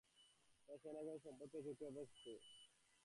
হ্যাঁ, 0.69 0.77
সে 0.81 0.89
নাকি 0.89 1.07
অনেক 1.07 1.21
সম্পদ 1.25 1.47
পেয়েছে 1.51 1.69
উত্তরাধিকারসূত্রে। 1.73 2.33